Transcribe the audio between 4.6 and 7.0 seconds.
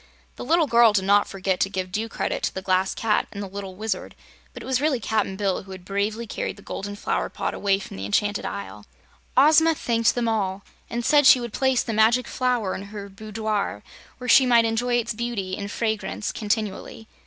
it was really Cap'n Bill who had bravely carried the golden